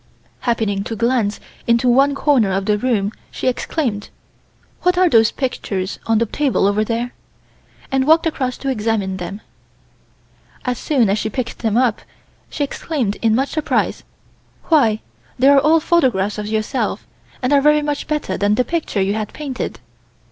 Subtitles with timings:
[0.39, 4.09] Happening to glance into one corner of the room she exclaimed:
[4.81, 7.13] "What are those pictures on the table over there,"
[7.91, 9.41] and walked across to examine them.
[10.65, 12.01] As soon as she picked them up,
[12.49, 14.01] she exclaimed in much surprise:
[14.69, 15.01] "Why,
[15.37, 17.05] they are all photographs of yourself,
[17.43, 19.79] and are very much better than the picture you had painted.